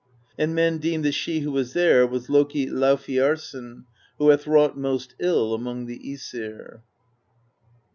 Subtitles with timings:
[0.35, 3.85] And men deem that she who was there was Loki Laufey arson,
[4.17, 6.81] who hath wrought most ill among the iEsir."